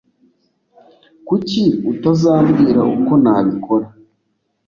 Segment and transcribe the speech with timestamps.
[1.27, 3.87] Kuki utazambwira uko nabikora?